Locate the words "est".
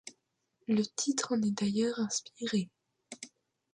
1.43-1.51